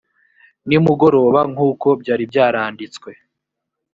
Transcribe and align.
nimugoroba 0.67 1.39
nk’ 1.51 1.59
uko 1.69 1.87
byari 2.01 2.23
byaranditswe 2.31 3.09